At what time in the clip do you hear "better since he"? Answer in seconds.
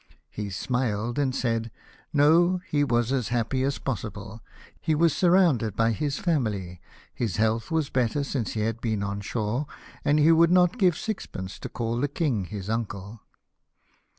7.91-8.61